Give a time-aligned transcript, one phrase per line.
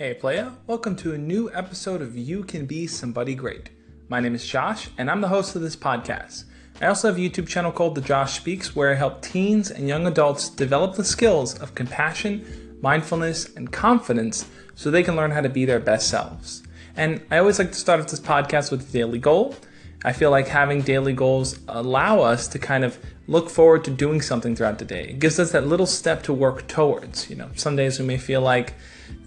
[0.00, 3.68] Hey, playa, welcome to a new episode of You Can Be Somebody Great.
[4.08, 6.44] My name is Josh, and I'm the host of this podcast.
[6.80, 9.86] I also have a YouTube channel called The Josh Speaks, where I help teens and
[9.86, 15.42] young adults develop the skills of compassion, mindfulness, and confidence so they can learn how
[15.42, 16.62] to be their best selves.
[16.96, 19.54] And I always like to start off this podcast with a daily goal.
[20.02, 24.22] I feel like having daily goals allow us to kind of look forward to doing
[24.22, 25.08] something throughout the day.
[25.10, 27.28] It gives us that little step to work towards.
[27.28, 28.72] You know, some days we may feel like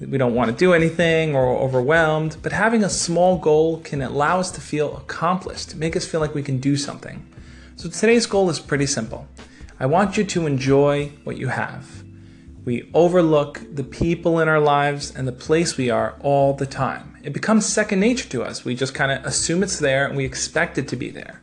[0.00, 4.40] we don't want to do anything or overwhelmed, but having a small goal can allow
[4.40, 7.26] us to feel accomplished, make us feel like we can do something.
[7.76, 9.28] So today's goal is pretty simple.
[9.78, 12.01] I want you to enjoy what you have.
[12.64, 17.16] We overlook the people in our lives and the place we are all the time.
[17.22, 18.64] It becomes second nature to us.
[18.64, 21.42] We just kind of assume it's there and we expect it to be there.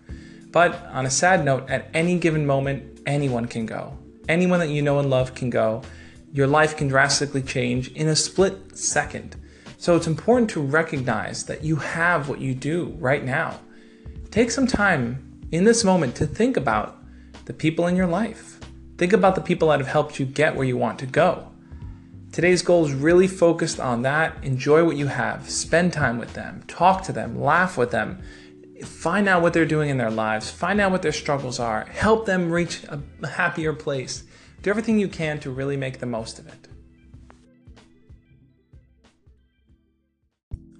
[0.52, 3.98] But on a sad note, at any given moment, anyone can go.
[4.28, 5.84] Anyone that you know and love can go
[6.32, 9.36] your life can drastically change in a split second.
[9.78, 13.60] So it's important to recognize that you have what you do right now.
[14.30, 16.98] Take some time in this moment to think about
[17.46, 18.60] the people in your life.
[19.00, 21.48] Think about the people that have helped you get where you want to go.
[22.34, 24.36] Today's goal is really focused on that.
[24.44, 28.22] Enjoy what you have, spend time with them, talk to them, laugh with them,
[28.84, 32.26] find out what they're doing in their lives, find out what their struggles are, help
[32.26, 34.26] them reach a happier place.
[34.64, 36.68] Do everything you can to really make the most of it.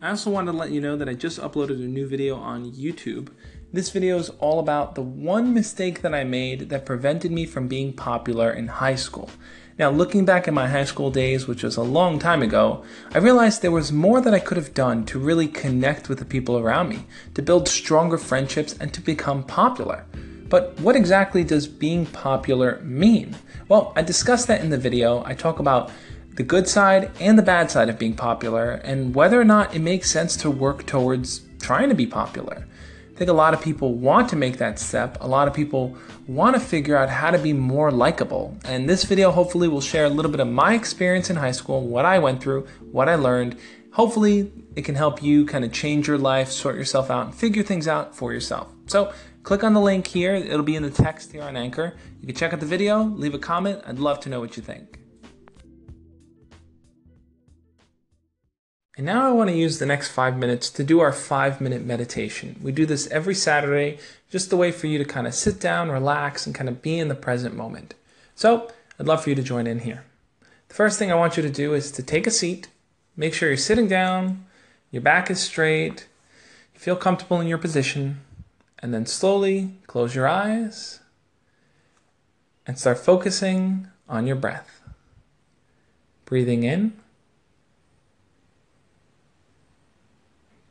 [0.02, 2.70] I also wanted to let you know that I just uploaded a new video on
[2.74, 3.30] YouTube.
[3.72, 7.68] This video is all about the one mistake that I made that prevented me from
[7.68, 9.30] being popular in high school.
[9.78, 13.20] Now, looking back at my high school days, which was a long time ago, I
[13.20, 16.58] realized there was more that I could have done to really connect with the people
[16.58, 20.04] around me, to build stronger friendships, and to become popular.
[20.48, 23.36] But what exactly does being popular mean?
[23.68, 25.24] Well, I discussed that in the video.
[25.28, 25.92] I talk about
[26.34, 29.80] the good side and the bad side of being popular and whether or not it
[29.80, 32.66] makes sense to work towards trying to be popular.
[33.20, 35.18] I think a lot of people want to make that step.
[35.20, 38.58] A lot of people want to figure out how to be more likable.
[38.64, 41.86] And this video hopefully will share a little bit of my experience in high school,
[41.86, 43.58] what I went through, what I learned.
[43.92, 47.62] Hopefully, it can help you kind of change your life, sort yourself out, and figure
[47.62, 48.72] things out for yourself.
[48.88, 49.12] So,
[49.44, 51.96] Click on the link here, it'll be in the text here on Anchor.
[52.20, 53.82] You can check out the video, leave a comment.
[53.88, 54.99] I'd love to know what you think.
[59.00, 61.86] And now I want to use the next five minutes to do our five minute
[61.86, 62.60] meditation.
[62.62, 63.98] We do this every Saturday,
[64.30, 67.00] just the way for you to kind of sit down, relax, and kind of be
[67.00, 67.94] in the present moment.
[68.36, 70.04] So I'd love for you to join in here.
[70.68, 72.68] The first thing I want you to do is to take a seat,
[73.16, 74.46] make sure you're sitting down,
[74.92, 76.06] your back is straight,
[76.74, 78.20] you feel comfortable in your position,
[78.80, 81.00] and then slowly close your eyes
[82.68, 84.82] and start focusing on your breath.
[86.26, 87.00] Breathing in,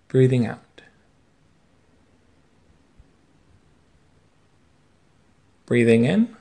[0.08, 0.64] breathing out.
[5.66, 6.34] Breathing in,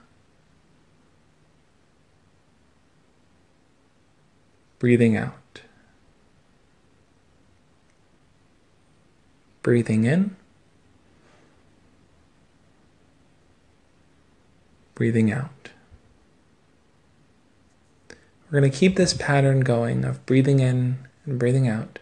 [4.80, 5.62] breathing out.
[9.62, 10.38] Breathing in.
[14.98, 15.70] breathing out.
[18.50, 22.00] We're going to keep this pattern going of breathing in and breathing out.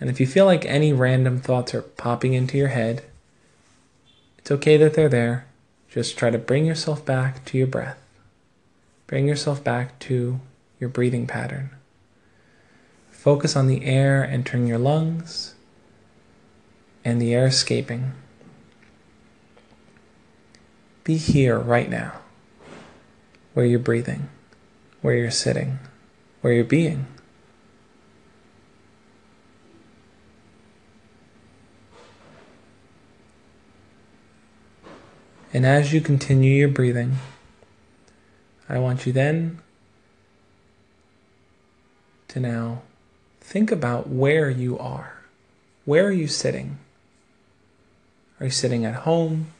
[0.00, 3.04] And if you feel like any random thoughts are popping into your head,
[4.38, 5.46] it's okay that they're there.
[5.88, 7.98] Just try to bring yourself back to your breath.
[9.06, 10.40] Bring yourself back to
[10.80, 11.70] your breathing pattern.
[13.10, 15.54] Focus on the air entering your lungs
[17.04, 18.12] and the air escaping.
[21.04, 22.14] Be here right now,
[23.52, 24.28] where you're breathing,
[25.00, 25.78] where you're sitting,
[26.40, 27.06] where you're being.
[35.54, 37.18] And as you continue your breathing,
[38.68, 39.60] I want you then
[42.26, 42.82] to now
[43.40, 45.22] think about where you are.
[45.84, 46.78] Where are you sitting?
[48.40, 49.52] Are you sitting at home?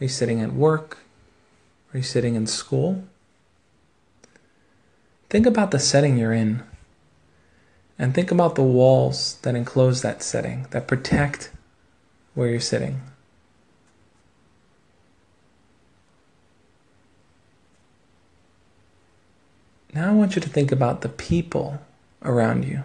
[0.00, 0.98] Are you sitting at work?
[1.94, 3.04] Are you sitting in school?
[5.30, 6.64] Think about the setting you're in.
[8.00, 11.52] And think about the walls that enclose that setting, that protect
[12.34, 13.00] where you're sitting.
[19.98, 21.80] Now I want you to think about the people
[22.22, 22.84] around you.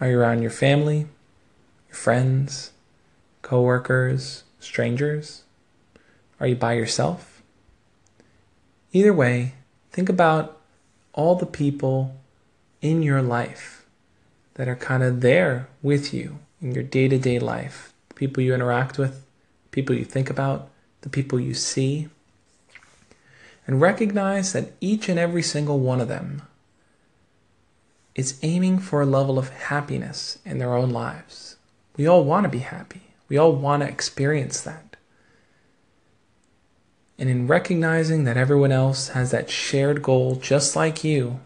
[0.00, 1.06] Are you around your family,
[1.86, 2.72] your friends,
[3.40, 5.44] coworkers, strangers?
[6.40, 7.40] Are you by yourself?
[8.92, 9.52] Either way,
[9.92, 10.60] think about
[11.12, 12.16] all the people
[12.82, 13.86] in your life
[14.54, 18.42] that are kind of there with you in your day to day life, the people
[18.42, 19.24] you interact with,
[19.70, 20.68] people you think about,
[21.02, 22.08] the people you see.
[23.68, 26.42] And recognize that each and every single one of them
[28.14, 31.56] is aiming for a level of happiness in their own lives.
[31.94, 33.02] We all want to be happy.
[33.28, 34.96] We all want to experience that.
[37.18, 41.40] And in recognizing that everyone else has that shared goal just like you,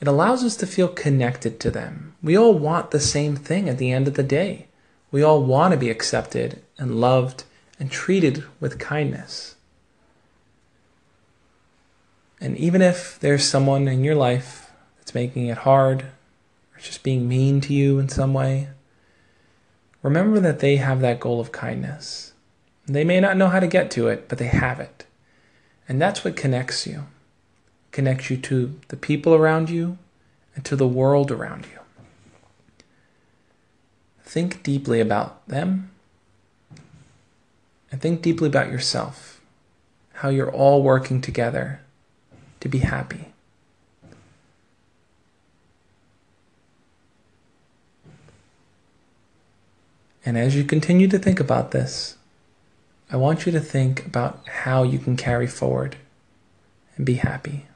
[0.00, 2.14] it allows us to feel connected to them.
[2.22, 4.68] We all want the same thing at the end of the day.
[5.10, 7.44] We all want to be accepted and loved
[7.78, 9.56] and treated with kindness.
[12.40, 17.28] And even if there's someone in your life that's making it hard or just being
[17.28, 18.68] mean to you in some way,
[20.02, 22.32] remember that they have that goal of kindness.
[22.86, 25.04] They may not know how to get to it, but they have it.
[25.86, 27.06] And that's what connects you.
[27.92, 29.98] Connects you to the people around you
[30.54, 31.78] and to the world around you.
[34.24, 35.90] Think deeply about them
[37.90, 39.40] and think deeply about yourself,
[40.14, 41.80] how you're all working together
[42.60, 43.32] to be happy.
[50.24, 52.16] And as you continue to think about this,
[53.10, 55.96] I want you to think about how you can carry forward
[56.96, 57.66] and be happy.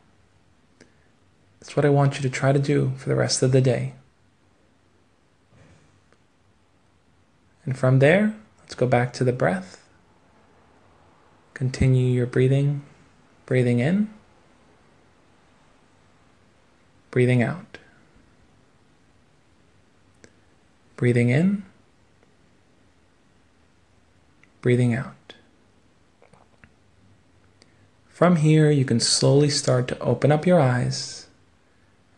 [1.58, 3.94] That's what I want you to try to do for the rest of the day.
[7.64, 9.82] And from there, let's go back to the breath.
[11.54, 12.82] Continue your breathing,
[13.46, 14.12] breathing in,
[17.14, 17.78] breathing out.
[20.96, 21.62] Breathing in,
[24.60, 25.34] breathing out.
[28.08, 31.28] From here, you can slowly start to open up your eyes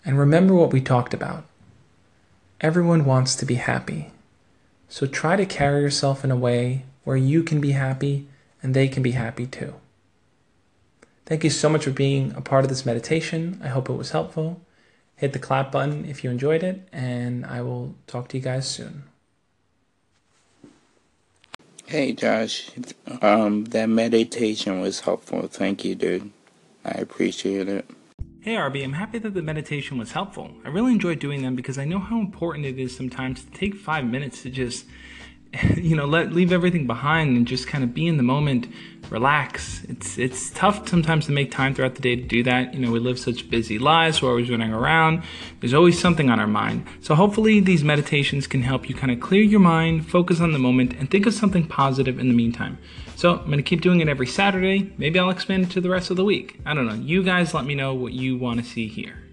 [0.02, 1.44] and remember what we talked about.
[2.62, 4.12] Everyone wants to be happy.
[4.88, 8.28] So try to carry yourself in a way where you can be happy
[8.62, 9.75] and they can be happy too.
[11.26, 13.60] Thank you so much for being a part of this meditation.
[13.62, 14.62] I hope it was helpful.
[15.16, 18.68] Hit the clap button if you enjoyed it, and I will talk to you guys
[18.68, 19.04] soon.
[21.86, 22.70] Hey Josh,
[23.22, 25.46] um, that meditation was helpful.
[25.46, 26.32] Thank you, dude.
[26.84, 27.88] I appreciate it.
[28.40, 30.50] Hey RB, I'm happy that the meditation was helpful.
[30.64, 33.74] I really enjoy doing them because I know how important it is sometimes to take
[33.74, 34.84] five minutes to just
[35.76, 38.69] you know let leave everything behind and just kind of be in the moment
[39.10, 39.84] relax.
[39.84, 42.75] It's it's tough sometimes to make time throughout the day to do that.
[42.75, 45.22] You know we live such busy lives we're always running around.
[45.60, 46.87] There's always something on our mind.
[47.00, 50.58] So hopefully these meditations can help you kind of clear your mind focus on the
[50.58, 52.78] moment and think of something positive in the meantime.
[53.16, 54.92] So i'm going to keep doing it every saturday.
[54.99, 56.60] Maybe i'll expand it to the rest of the week.
[56.66, 56.94] I don't know.
[56.94, 59.25] You guys let me know what you want to see here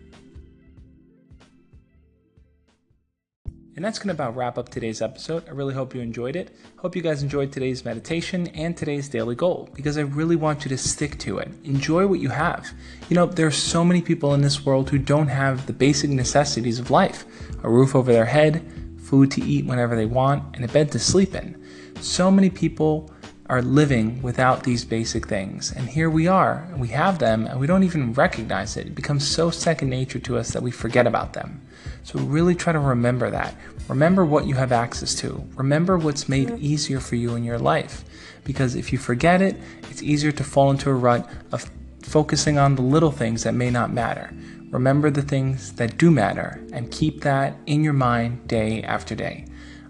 [3.75, 5.47] And that's going to about wrap up today's episode.
[5.47, 6.55] I really hope you enjoyed it.
[6.77, 10.69] Hope you guys enjoyed today's meditation and today's daily goal because I really want you
[10.69, 11.49] to stick to it.
[11.63, 12.71] Enjoy what you have.
[13.09, 16.11] You know, there are so many people in this world who don't have the basic
[16.11, 17.25] necessities of life
[17.63, 18.61] a roof over their head,
[19.01, 21.59] food to eat whenever they want, and a bed to sleep in.
[21.99, 23.09] So many people
[23.47, 25.71] are living without these basic things.
[25.71, 28.87] And here we are, we have them, and we don't even recognize it.
[28.87, 31.61] It becomes so second nature to us that we forget about them.
[32.03, 33.55] So really try to remember that.
[33.87, 35.45] Remember what you have access to.
[35.55, 38.05] Remember what's made easier for you in your life.
[38.43, 39.57] Because if you forget it,
[39.89, 41.69] it's easier to fall into a rut of
[42.01, 44.33] focusing on the little things that may not matter.
[44.69, 49.45] Remember the things that do matter and keep that in your mind day after day.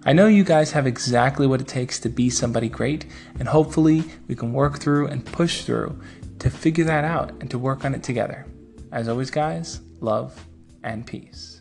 [0.06, 3.06] I know you guys have exactly what it takes to be somebody great,
[3.38, 5.98] and hopefully we can work through and push through
[6.40, 8.44] to figure that out and to work on it together.
[8.92, 10.38] As always, guys, love
[10.82, 11.53] and peace.